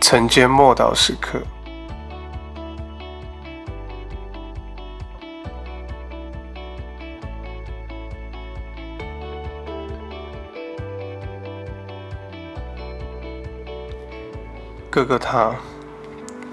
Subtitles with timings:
[0.00, 1.40] 晨间默祷时刻。
[14.88, 15.54] 哥哥他，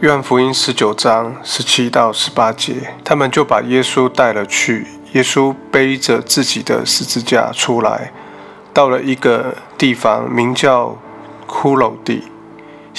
[0.02, 4.86] 约翰福音十九章十七到十八节，他们就把耶稣带了去。
[5.14, 8.12] 耶稣背着自己的十字架出来，
[8.73, 10.98] 到了一个地方，名叫
[11.48, 12.23] 骷髅地，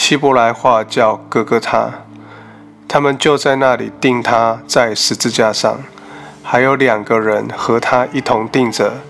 [0.06, 1.90] 希伯来话叫哥哥他。
[2.86, 5.78] 他们就在那里钉他在十字架上，
[6.42, 9.00] 还有两个人和他一同钉着，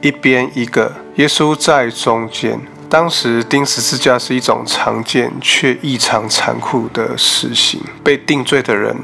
[0.00, 2.60] 一边一个，耶稣在中间。
[2.88, 8.96] 当时钉十字架是一种常见却异常残酷的死刑，被定罪的人。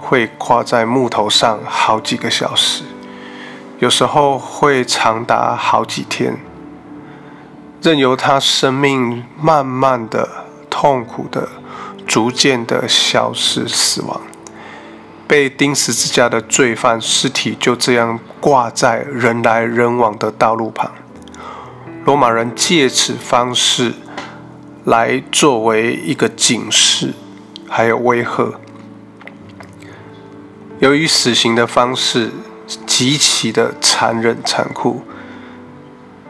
[0.00, 2.82] 会挂在木头上好几个小时，
[3.78, 6.36] 有时候会长达好几天，
[7.80, 10.43] 任由他生命慢慢的、
[10.76, 11.48] 痛苦的、
[12.04, 14.20] 逐渐的消失、死亡。
[15.28, 20.90] 被钉十字架的罪犯尸体就这样挂在人来人往的道路旁，
[22.04, 23.94] 罗马人借此方式
[24.84, 27.14] 来作为一个警示，
[27.68, 28.54] 还有威吓。
[30.80, 32.32] 由于死刑的方式
[32.84, 35.02] 极其的残忍残酷，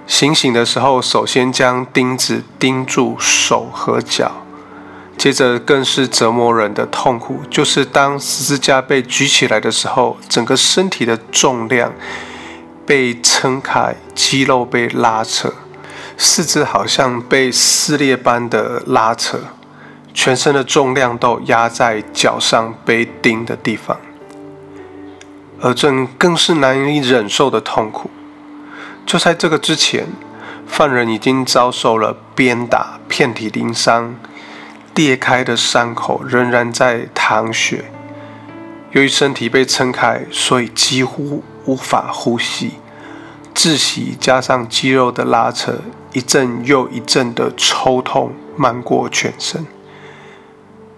[0.07, 4.31] 醒醒的时候，首先将钉子钉住手和脚，
[5.17, 11.93] 接着更是折磨人的痛苦，就是当十字架被举起来的时候，整个身体的重量
[12.85, 15.55] 被撑开，肌肉被拉扯，
[16.19, 19.39] 四肢好像被撕裂般的拉扯，
[20.13, 23.99] 全身的重量都压在脚上被钉的地方。
[25.61, 28.11] 而这更是难以忍受的痛苦。
[29.07, 30.07] 就在这个之前，
[30.67, 34.17] 犯人已经遭受了鞭打，遍体鳞伤，
[34.95, 37.85] 裂开的伤口仍然在淌血。
[38.93, 42.75] 由于身体被撑开，所以几乎无法呼吸。
[43.55, 45.81] 窒息加上肌肉的拉扯，
[46.13, 49.67] 一阵又一阵的抽痛漫过全身，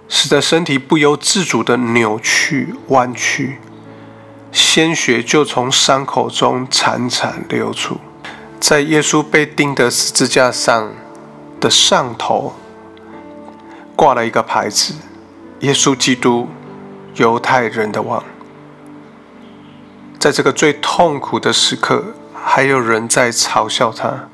[0.09, 3.59] 使得身体不由自主的扭曲弯曲。
[4.57, 7.99] 鲜血就从伤口中潺潺流出，
[8.59, 10.95] 在耶稣被钉的十字架上
[11.61, 12.55] 的上头
[13.95, 14.95] 挂了一个牌子
[15.61, 16.49] ：“耶稣基督，
[17.17, 18.25] 犹太人的王。”
[20.19, 24.31] 在这个最痛苦的时刻，还有人在嘲笑他。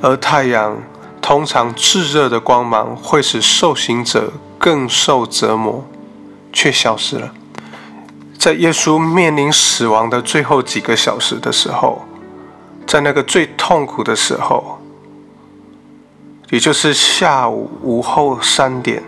[0.00, 0.80] 而太阳
[1.20, 5.84] 通常炙热的光芒会使受刑者更受折磨，
[6.52, 7.34] 却消失了。
[8.38, 12.06] 在耶稣面临死亡的最后几个小时的时候，
[12.86, 14.78] 在那个最痛苦的时候，
[16.50, 19.02] 也就是下午午后三点，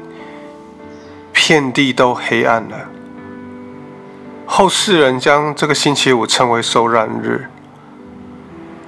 [1.32, 2.76] 遍地都黑暗了。
[4.46, 7.48] 后世人将这个星期五称为受难日，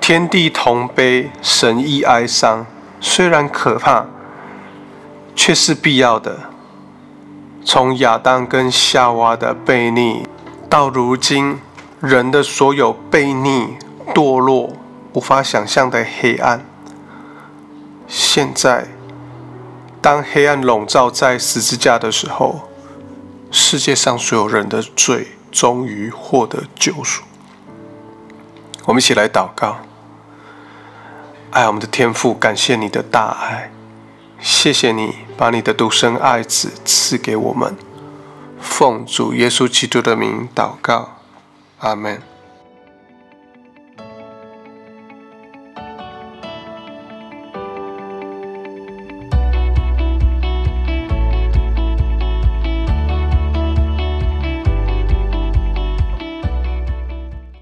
[0.00, 2.66] 天地同悲，神亦哀伤。
[3.00, 4.06] 虽然可怕，
[5.36, 6.50] 却是必要的。
[7.64, 10.26] 从亚当跟夏娃的悖逆，
[10.72, 11.58] 到如今
[12.00, 13.76] 人的所有悖逆、
[14.14, 14.72] 堕落、
[15.12, 16.64] 无法想象的黑暗。
[18.08, 18.86] 现在，
[20.00, 22.70] 当黑暗笼罩在十字架的时候，
[23.50, 27.22] 世界上所有人的罪终于获得救赎。
[28.86, 29.76] 我们一起来祷告：
[31.50, 33.70] 爱我们的天父，感谢你的大爱。
[34.40, 37.76] 谢谢你把你的独生爱子赐给我们，
[38.62, 41.18] 奉主耶稣基督的名祷告，
[41.80, 42.31] 阿门。